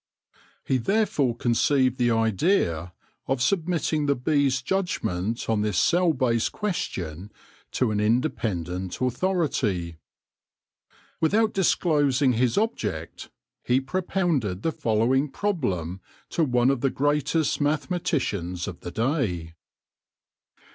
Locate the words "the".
1.99-2.09, 4.07-4.15, 14.63-14.71, 16.81-16.89, 18.79-18.89